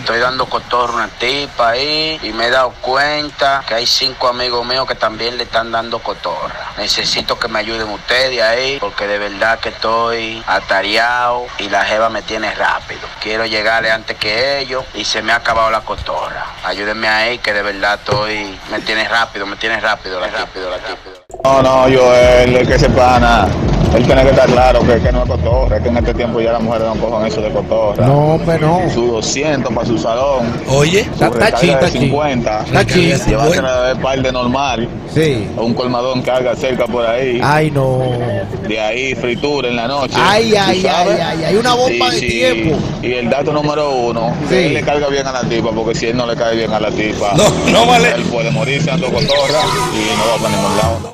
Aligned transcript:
estoy 0.00 0.18
dando 0.18 0.46
cotorro 0.46 0.94
a 0.94 0.96
una 0.96 1.08
tipa 1.08 1.70
ahí 1.70 2.18
y 2.22 2.32
me 2.32 2.46
he 2.46 2.50
dado 2.50 2.72
cuenta 2.80 3.62
que 3.66 3.74
hay 3.74 3.86
cinco 3.86 4.28
amigos 4.28 4.66
míos 4.66 4.86
que 4.86 4.94
también 4.94 5.36
le 5.36 5.44
están 5.44 5.70
dando 5.70 6.00
cotorra. 6.00 6.72
Necesito 6.78 7.38
que 7.38 7.48
me 7.48 7.60
ayuden 7.60 7.88
ustedes 7.88 8.42
ahí 8.42 8.78
porque 8.80 9.06
de 9.06 9.18
verdad 9.18 9.58
que 9.60 9.68
estoy 9.68 10.42
atareado 10.46 11.46
y 11.58 11.68
la 11.68 11.84
jeva 11.84 12.08
me 12.08 12.22
tiene 12.22 12.54
rápido. 12.54 13.00
Quiero 13.20 13.46
llegarle 13.46 13.90
antes 13.90 14.16
que 14.16 14.58
ellos 14.58 14.84
y 14.94 15.04
se 15.04 15.22
me 15.22 15.32
ha 15.32 15.36
acabado 15.36 15.70
la 15.70 15.82
cotorra. 15.82 16.46
Ayúdenme 16.64 17.08
ahí 17.08 17.38
que 17.38 17.52
de 17.52 17.62
verdad 17.62 17.94
estoy, 17.94 18.58
me 18.70 18.80
tiene 18.80 19.08
rápido, 19.08 19.46
me 19.46 19.56
tiene 19.56 19.80
rápido, 19.80 20.20
la 20.20 20.28
rápido, 20.28 20.70
la 20.70 20.78
rápido. 20.78 21.24
No, 21.44 21.62
no, 21.62 21.88
yo, 21.88 22.14
el 22.14 22.66
que 22.66 22.78
se 22.78 22.88
pana, 22.90 23.46
él 23.94 24.04
tiene 24.06 24.22
que 24.22 24.30
estar 24.30 24.46
claro 24.48 24.80
que, 24.80 25.00
que 25.00 25.12
no 25.12 25.22
es 25.24 25.28
cotorra, 25.28 25.80
que 25.82 25.88
en 25.88 25.96
este 25.96 26.14
tiempo 26.14 26.40
ya 26.40 26.52
las 26.52 26.62
mujeres 26.62 26.86
no 26.88 26.94
cojan 27.00 27.26
eso 27.26 27.40
de 27.40 27.50
cotorra. 27.50 28.06
No, 28.06 28.34
hombre, 28.34 28.58
no. 28.60 28.80
Su 28.94 29.06
200 29.06 29.72
para 29.74 29.86
su 29.86 29.98
salón. 29.98 30.46
Oye, 30.68 31.04
Su 31.04 31.10
Está- 31.24 31.26
está 31.26 31.44
recarga 31.46 31.60
chi, 31.60 31.66
de 31.66 31.72
está 31.72 31.90
chi. 31.90 31.98
50. 31.98 32.60
Está 32.60 32.86
chi. 32.86 33.00
Llévasela 33.30 33.82
de 33.88 33.96
par 33.96 34.22
de 34.22 34.32
normal. 34.32 34.88
Sí. 35.12 35.48
O 35.56 35.64
un 35.64 35.74
colmadón 35.74 36.22
que 36.22 36.30
haga 36.30 36.54
cerca 36.54 36.86
por 36.86 37.04
ahí. 37.04 37.40
Ay, 37.42 37.70
no. 37.72 37.98
De 38.68 38.80
ahí 38.80 39.14
fritura 39.16 39.68
en 39.68 39.76
la 39.76 39.88
noche. 39.88 40.14
Ay, 40.16 40.50
¿tú 40.50 40.56
ay, 40.60 40.86
ay, 40.86 41.18
ay, 41.20 41.44
hay 41.44 41.56
una 41.56 41.74
bomba 41.74 42.10
de 42.10 42.20
tiempo. 42.20 42.76
Y 43.02 43.12
el 43.14 43.28
dato 43.28 43.52
número 43.52 43.90
uno, 43.90 44.32
Sí. 44.48 44.54
él 44.56 44.74
le 44.74 44.82
carga 44.82 45.08
bien 45.08 45.26
a 45.26 45.32
la 45.32 45.40
tipa, 45.42 45.70
porque 45.72 45.94
si 45.96 46.06
él 46.06 46.16
no 46.16 46.26
le 46.26 46.36
cae 46.36 46.54
bien 46.56 46.72
a 46.72 46.78
la 46.78 46.90
tipa, 46.90 47.32
No, 47.34 47.44
no 47.72 47.86
vale. 47.86 48.12
él 48.14 48.22
puede 48.24 48.50
morirse 48.52 48.90
ando 48.90 49.06
cotorra 49.08 49.62
y 49.92 50.16
no 50.16 50.32
va 50.32 50.36
para 50.42 50.56
ningún 50.56 50.76
lado. 50.76 51.12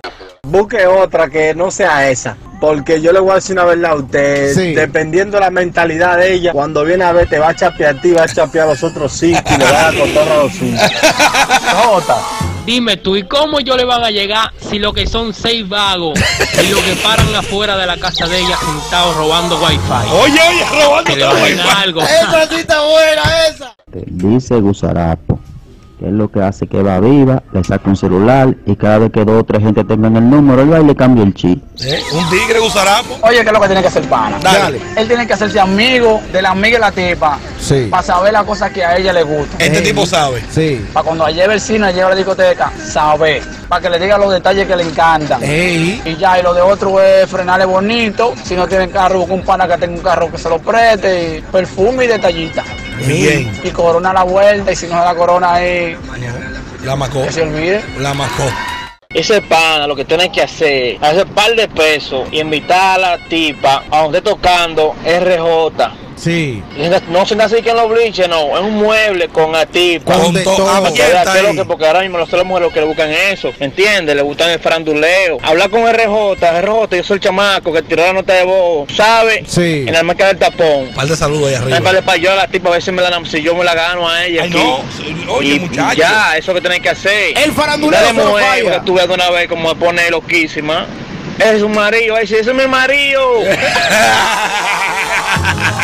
Busque 0.56 0.86
otra 0.86 1.28
que 1.28 1.54
no 1.54 1.70
sea 1.70 2.08
esa. 2.08 2.36
Porque 2.60 3.02
yo 3.02 3.12
le 3.12 3.20
voy 3.20 3.32
a 3.32 3.34
decir 3.34 3.52
una 3.52 3.64
verdad 3.66 3.90
a 3.92 3.94
usted. 3.96 4.54
Sí. 4.54 4.74
Dependiendo 4.74 5.36
de 5.36 5.42
la 5.42 5.50
mentalidad 5.50 6.16
de 6.16 6.32
ella, 6.32 6.52
cuando 6.52 6.84
viene 6.84 7.04
a 7.04 7.12
ver, 7.12 7.28
te 7.28 7.38
va 7.38 7.50
a 7.50 7.54
chapear 7.54 7.96
a 7.96 8.00
ti, 8.00 8.12
va 8.12 8.22
a 8.22 8.28
chapear 8.28 8.66
a 8.66 8.70
los 8.70 8.82
otros 8.82 9.12
cinco 9.12 9.42
y 9.54 9.58
le 9.58 9.64
va 9.64 9.70
a 9.78 9.82
dar 9.92 9.94
cotorra 9.94 10.32
a 10.34 10.42
los 10.44 10.52
cinco. 10.52 10.80
Jota. 11.84 12.16
Dime 12.64 12.96
tú, 12.96 13.14
¿y 13.16 13.22
cómo 13.22 13.60
ellos 13.60 13.76
le 13.76 13.84
van 13.84 14.02
a 14.02 14.10
llegar 14.10 14.50
si 14.58 14.80
lo 14.80 14.92
que 14.92 15.06
son 15.06 15.32
seis 15.32 15.68
vagos 15.68 16.18
y 16.60 16.68
lo 16.70 16.78
que 16.82 16.94
paran 17.00 17.32
afuera 17.36 17.76
de 17.76 17.86
la 17.86 17.96
casa 17.96 18.26
de 18.26 18.40
ella 18.40 18.56
sentados 18.56 19.16
robando 19.16 19.56
wifi? 19.62 19.78
Oye, 20.22 20.40
oye, 20.48 20.64
robando 20.84 21.04
Que 21.04 21.16
le 21.16 21.24
todo 21.24 21.34
wifi. 21.44 21.60
algo. 21.76 22.02
Esa 22.02 22.48
sí 22.48 22.54
está 22.56 22.80
buena, 22.82 23.22
esa. 23.48 23.76
Dice 23.92 24.56
Gusarapo, 24.56 25.35
que 25.98 26.06
es 26.06 26.12
lo 26.12 26.30
que 26.30 26.42
hace 26.42 26.66
que 26.66 26.82
va 26.82 27.00
viva, 27.00 27.42
le 27.52 27.64
saca 27.64 27.88
un 27.88 27.96
celular 27.96 28.54
y 28.66 28.76
cada 28.76 28.98
vez 28.98 29.10
que 29.12 29.24
dos 29.24 29.40
o 29.40 29.44
tres 29.44 29.62
gente 29.62 29.82
tengan 29.84 30.14
el 30.16 30.28
número, 30.28 30.62
él 30.62 30.72
va 30.72 30.80
y 30.80 30.84
le 30.84 30.94
cambia 30.94 31.24
el 31.24 31.32
chip. 31.34 31.62
¿Eh? 31.80 32.00
Un 32.12 32.28
tigre 32.30 32.58
gusarapo. 32.60 33.16
Oye, 33.22 33.40
¿qué 33.42 33.46
es 33.46 33.52
lo 33.52 33.60
que 33.60 33.66
tiene 33.66 33.80
que 33.82 33.88
hacer 33.88 34.02
pana? 34.08 34.38
Dale. 34.42 34.80
Él 34.96 35.08
tiene 35.08 35.26
que 35.26 35.32
hacerse 35.32 35.58
amigo 35.58 36.20
de 36.32 36.42
la 36.42 36.50
amiga 36.50 36.76
de 36.76 36.80
la 36.80 36.92
tipa 36.92 37.38
Sí. 37.58 37.88
para 37.90 38.02
saber 38.02 38.32
las 38.32 38.44
cosas 38.44 38.70
que 38.70 38.84
a 38.84 38.96
ella 38.96 39.12
le 39.12 39.22
gustan. 39.22 39.60
Este 39.60 39.80
tipo 39.80 40.04
sabe. 40.06 40.42
Sí. 40.50 40.84
Para 40.92 41.04
cuando 41.04 41.28
lleve 41.28 41.54
el 41.54 41.60
cine, 41.60 41.92
lleve 41.92 42.02
a 42.06 42.08
la 42.10 42.14
discoteca, 42.14 42.70
saber. 42.78 43.42
Para 43.68 43.80
que 43.82 43.90
le 43.90 43.98
diga 43.98 44.18
los 44.18 44.30
detalles 44.32 44.66
que 44.66 44.76
le 44.76 44.82
encantan. 44.84 45.42
Ey. 45.42 46.00
Y 46.04 46.16
ya, 46.16 46.38
y 46.38 46.42
lo 46.42 46.54
de 46.54 46.60
otro 46.60 47.00
es 47.02 47.28
frenarle 47.28 47.64
bonito. 47.64 48.34
Si 48.44 48.54
no 48.54 48.66
tiene 48.68 48.88
carro, 48.90 49.20
busca 49.20 49.34
un 49.34 49.42
pana 49.42 49.66
que 49.66 49.76
tenga 49.78 49.96
un 49.96 50.02
carro 50.02 50.30
que 50.30 50.38
se 50.38 50.48
lo 50.48 50.58
preste. 50.58 51.38
Y 51.38 51.40
perfume 51.50 52.04
y 52.04 52.08
detallita. 52.08 52.62
Bien. 53.04 53.60
Y 53.64 53.70
corona 53.70 54.12
la 54.12 54.22
vuelta. 54.22 54.72
Y 54.72 54.76
si 54.76 54.86
no 54.86 54.98
se 54.98 55.04
la 55.04 55.14
corona 55.14 55.54
ahí, 55.54 55.96
La 56.84 56.96
macó. 56.96 57.22
que 57.22 57.32
se 57.32 57.42
olvide. 57.42 57.82
La 57.98 58.14
macó. 58.14 58.44
Ese 59.08 59.40
pana 59.40 59.86
lo 59.86 59.96
que 59.96 60.04
tiene 60.04 60.30
que 60.30 60.42
hacer, 60.42 60.98
hacer 61.02 61.26
par 61.28 61.54
de 61.54 61.68
pesos 61.68 62.28
y 62.32 62.40
invitar 62.40 62.96
a 62.96 63.16
la 63.16 63.18
tipa 63.28 63.82
a 63.90 64.02
donde 64.02 64.18
esté 64.18 64.30
tocando 64.30 64.94
RJ. 65.04 66.05
Sí. 66.16 66.62
No 67.08 67.26
se 67.26 67.36
nace 67.36 67.62
que 67.62 67.70
en 67.70 67.76
los 67.76 67.88
bliches, 67.90 68.28
no, 68.28 68.56
es 68.56 68.62
un 68.64 68.74
mueble 68.76 69.28
con 69.28 69.52
la 69.52 69.66
tipa. 69.66 70.14
Con 70.14 70.22
Con 70.24 70.34
de 70.34 70.42
todo 70.44 70.68
abierta 70.68 71.32
qué 71.34 71.42
lo 71.42 71.48
ahí. 71.50 71.56
que, 71.56 71.64
porque 71.64 71.86
ahora 71.86 72.00
mismo 72.00 72.18
las 72.18 72.28
mujeres 72.44 72.68
lo 72.68 72.72
que 72.72 72.80
le 72.80 72.86
buscan 72.86 73.10
es 73.10 73.32
eso, 73.34 73.52
¿entiendes? 73.60 74.16
Le 74.16 74.22
gustan 74.22 74.50
el 74.50 74.58
faranduleo. 74.58 75.38
Hablar 75.42 75.68
con 75.70 75.82
RJ, 75.86 76.34
RJ, 76.62 76.96
yo 76.96 77.04
soy 77.04 77.14
el 77.16 77.20
chamaco 77.20 77.72
que 77.72 77.82
tiró 77.82 78.04
la 78.06 78.12
nota 78.14 78.32
de 78.32 78.44
voz, 78.44 78.88
¿sabe? 78.96 79.44
Sí. 79.46 79.84
En 79.86 79.92
la 79.92 80.02
marca 80.02 80.26
del 80.28 80.38
tapón. 80.38 80.88
Par 80.94 81.06
de 81.06 81.16
saludos 81.16 81.50
ahí 81.50 81.54
arriba. 81.56 81.80
para 81.82 82.02
para 82.02 82.18
yo 82.18 82.32
a 82.32 82.36
la 82.36 82.48
tipa 82.48 82.70
a 82.70 82.72
ver 82.72 82.82
si 82.82 82.90
me 82.92 83.02
la 83.02 83.20
si 83.24 83.42
yo 83.42 83.54
me 83.54 83.64
la 83.64 83.74
gano 83.74 84.08
a 84.08 84.24
ella. 84.24 84.42
Ay, 84.44 84.48
aquí. 84.50 84.58
no. 84.58 84.80
Oye, 85.34 85.48
Y- 85.48 85.56
y 85.56 85.60
muchacho. 85.60 85.96
Ya, 85.96 86.36
eso 86.36 86.54
que 86.54 86.60
tenés 86.60 86.80
que 86.80 86.88
hacer. 86.88 87.36
El 87.38 87.52
faranduleo 87.52 88.00
Dale 88.00 88.18
solo 88.18 88.30
mujer, 88.30 88.64
que 88.64 88.80
tú 88.86 88.94
veas 88.94 89.06
de 89.08 89.14
una 89.14 89.30
vez 89.30 89.48
como 89.48 89.68
me 89.68 89.74
pone 89.78 90.10
loquísima. 90.10 90.86
Ese 91.38 91.56
es 91.56 91.62
un 91.62 91.72
marido, 91.72 92.16
ay, 92.16 92.26
sí, 92.26 92.34
ese 92.36 92.50
es 92.50 92.56
mi 92.56 92.66
marido. 92.66 93.20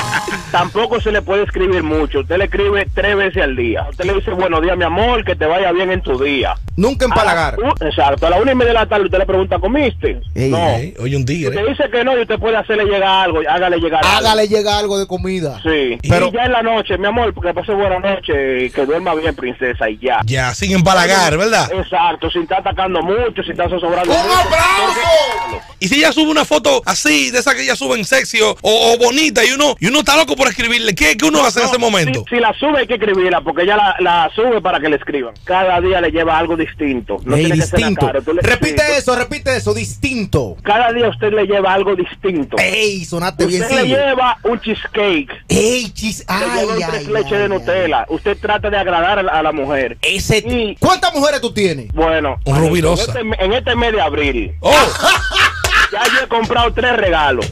Tampoco 0.53 1.01
se 1.01 1.11
le 1.11 1.23
puede 1.23 1.43
escribir 1.45 1.83
mucho. 1.83 2.21
Usted 2.21 2.37
le 2.37 2.45
escribe 2.45 2.87
tres 2.95 3.17
veces 3.17 3.43
al 3.43 3.57
día. 3.57 3.87
Usted 3.91 4.05
le 4.05 4.15
dice, 4.15 4.31
buenos 4.33 4.61
días, 4.63 4.77
mi 4.77 4.85
amor, 4.85 5.25
que 5.25 5.35
te 5.35 5.47
vaya 5.47 5.73
bien 5.73 5.91
en 5.91 6.03
tu 6.03 6.17
día. 6.23 6.55
Nunca 6.77 7.07
empalagar. 7.07 7.55
A 7.55 7.57
la- 7.57 7.69
u- 7.73 7.87
exacto. 7.87 8.27
A 8.27 8.31
la 8.31 8.37
una 8.41 8.53
y 8.53 8.55
media 8.55 8.73
de 8.73 8.79
la 8.79 8.87
tarde 8.87 9.05
usted 9.07 9.19
le 9.19 9.27
pregunta, 9.27 9.59
¿comiste? 9.59 10.21
Ey, 10.35 10.51
no. 10.51 10.69
Ey, 10.77 10.95
Oye, 11.01 11.17
un 11.17 11.25
tigre. 11.25 11.51
Usted 11.57 11.69
dice 11.69 11.91
que 11.91 12.05
no 12.05 12.17
y 12.17 12.23
usted 12.23 12.39
puede 12.39 12.57
hacerle 12.57 12.85
llegar 12.85 13.03
algo. 13.25 13.41
Hágale 13.49 13.79
llegar 13.79 14.05
algo. 14.05 14.17
Hágale 14.19 14.49
llegar 14.49 14.79
algo 14.79 14.99
de 14.99 15.07
comida. 15.07 15.59
Sí. 15.63 15.99
Pero- 16.09 16.29
y 16.29 16.33
ya 16.33 16.45
en 16.45 16.53
la 16.53 16.63
noche, 16.63 16.97
mi 16.99 17.07
amor, 17.07 17.35
que 17.35 17.53
pase 17.55 17.73
buena 17.73 17.99
noche 17.99 18.65
y 18.67 18.71
que 18.71 18.85
duerma 18.87 19.15
bien, 19.15 19.35
princesa, 19.35 19.89
y 19.89 19.99
ya. 19.99 20.21
Ya, 20.25 20.55
sin 20.55 20.73
empalagar, 20.73 21.37
¿verdad? 21.37 21.71
Exacto, 21.73 22.31
sin 22.31 22.43
estar 22.43 22.61
atacando 22.61 23.01
mucho, 23.03 23.43
sin 23.43 23.53
estar 23.53 23.69
zozobrando 23.71 24.13
¡Un 24.13 24.19
mucho. 24.23 24.35
aplauso! 24.39 25.63
Y 25.81 25.89
si 25.89 25.97
ella 25.97 26.13
sube 26.13 26.31
una 26.31 26.45
foto 26.45 26.81
así, 26.87 27.31
de 27.31 27.39
esa 27.41 27.55
que 27.55 27.63
ella 27.63 27.75
sube 27.75 27.97
en 27.99 28.05
sexy 28.05 28.41
o, 28.41 28.57
o 28.63 28.97
bonita, 28.99 29.45
y 29.45 29.51
uno 29.51 29.75
y 29.81 29.87
uno 29.89 29.99
está 30.01 30.17
loco 30.17 30.37
por 30.43 30.49
escribirle, 30.51 30.95
¿qué, 30.95 31.17
qué 31.17 31.25
uno 31.25 31.45
hace 31.45 31.61
en 31.61 31.67
ese 31.67 31.79
momento? 31.79 32.25
Si, 32.29 32.35
si 32.35 32.41
la 32.41 32.53
sube 32.59 32.81
hay 32.81 32.87
que 32.89 32.95
escribirla 32.95 33.41
porque 33.43 33.63
ella 33.63 33.77
la, 33.77 33.97
la 34.01 34.31
sube 34.35 34.61
para 34.61 34.81
que 34.81 34.89
le 34.89 34.97
escriban. 34.97 35.33
Cada 35.45 35.81
día 35.81 36.01
le 36.01 36.11
lleva 36.11 36.37
algo 36.37 36.57
distinto. 36.57 37.19
No 37.25 37.37
Ey, 37.37 37.45
tiene 37.45 37.61
que 37.61 37.67
ser 37.67 37.79
la 37.81 37.87
distinto. 37.89 38.07
cara, 38.07 38.21
le- 38.35 38.43
Repite 38.43 38.83
eso, 38.99 39.15
repite 39.15 39.57
eso, 39.57 39.73
distinto. 39.73 40.57
Cada 40.65 40.93
día 40.93 41.09
usted 41.09 41.33
le 41.33 41.47
lleva 41.47 41.73
algo 41.73 41.95
distinto. 41.95 42.57
Ey, 42.59 43.05
sonaste 43.05 43.47
bien, 43.47 43.63
Usted 43.63 43.77
le 43.77 43.83
sigue. 43.83 43.95
lleva 43.97 44.37
un 44.43 44.61
cheesecake. 44.61 45.31
Ey, 45.49 45.91
chis, 45.93 46.19
Le 46.21 46.25
ay, 46.29 46.45
lleva 46.61 46.75
un 46.75 46.83
ay, 46.83 46.89
tres 46.91 47.09
leches 47.09 47.33
ay, 47.33 47.39
de 47.39 47.43
ay. 47.45 47.49
Nutella. 47.49 48.07
Usted 48.09 48.37
trata 48.39 48.69
de 48.71 48.77
agradar 48.79 49.19
a 49.21 49.23
la, 49.23 49.33
a 49.33 49.43
la 49.45 49.53
mujer. 49.53 49.97
Ese. 50.03 50.39
Y- 50.39 50.77
¿Cuántas 50.81 51.15
mujeres 51.15 51.41
tú 51.41 51.53
tienes? 51.55 51.87
Bueno, 51.93 52.39
Un 52.45 52.59
rubirosa. 52.59 53.19
en 53.21 53.31
este, 53.33 53.45
en 53.45 53.53
este 53.53 53.77
mes 53.77 53.93
de 53.93 54.01
abril, 54.01 54.53
Oh, 54.61 54.73
ya 55.93 56.03
yo 56.05 56.25
he 56.25 56.29
comprado 56.29 56.73
tres 56.73 56.97
regalos. 56.97 57.47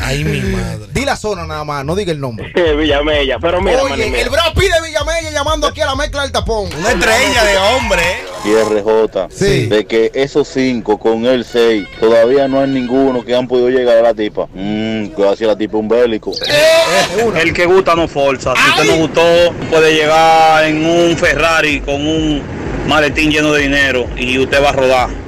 ay, 0.00 0.24
mi 0.24 0.40
madre. 0.40 0.81
Di 1.02 1.06
la 1.06 1.16
zona 1.16 1.44
nada 1.44 1.64
más, 1.64 1.84
no 1.84 1.96
diga 1.96 2.12
el 2.12 2.20
nombre. 2.20 2.52
Villamella. 2.78 3.36
Pero 3.40 3.60
mira, 3.60 3.82
Oye, 3.82 4.20
el 4.22 4.30
Brad 4.30 4.54
Pitt 4.54 4.70
de 4.72 4.86
Villamella 4.86 5.32
llamando 5.32 5.66
aquí 5.66 5.80
a 5.80 5.86
la 5.86 5.96
mezcla 5.96 6.22
del 6.22 6.30
tapón. 6.30 6.68
Una 6.78 6.90
estrella 6.92 7.42
de 7.42 7.56
hombre. 7.58 8.00
¿eh? 8.00 8.24
Y 8.44 8.54
RJ, 8.54 9.28
Sí. 9.30 9.66
de 9.66 9.84
que 9.84 10.12
esos 10.14 10.46
cinco 10.46 10.98
con 11.00 11.26
el 11.26 11.44
6, 11.44 11.88
todavía 11.98 12.46
no 12.46 12.60
hay 12.60 12.68
ninguno 12.70 13.24
que 13.24 13.34
han 13.34 13.48
podido 13.48 13.68
llegar 13.68 13.96
a 13.98 14.02
la 14.02 14.14
tipa. 14.14 14.46
Mmm, 14.54 15.08
que 15.08 15.22
va 15.24 15.32
a 15.32 15.36
ser 15.36 15.48
la 15.48 15.56
tipa 15.58 15.76
un 15.76 15.88
bélico. 15.88 16.30
El 17.36 17.52
que 17.52 17.66
gusta 17.66 17.96
no 17.96 18.06
forza. 18.06 18.54
Si 18.54 18.70
usted 18.70 18.84
no 18.84 18.96
gustó, 18.98 19.52
puede 19.70 19.94
llegar 19.94 20.64
en 20.66 20.86
un 20.86 21.16
Ferrari 21.16 21.80
con 21.80 21.94
un 21.96 22.42
maletín 22.86 23.28
lleno 23.32 23.52
de 23.54 23.62
dinero 23.62 24.06
y 24.16 24.38
usted 24.38 24.62
va 24.62 24.68
a 24.68 24.72
rodar. 24.72 25.21